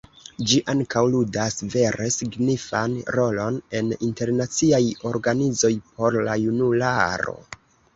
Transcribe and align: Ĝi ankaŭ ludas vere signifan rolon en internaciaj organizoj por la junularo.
Ĝi 0.51 0.61
ankaŭ 0.71 1.03
ludas 1.15 1.57
vere 1.75 2.07
signifan 2.15 2.97
rolon 3.19 3.63
en 3.83 3.95
internaciaj 4.11 4.83
organizoj 5.15 5.75
por 5.97 6.23
la 6.31 6.43
junularo. 6.49 7.43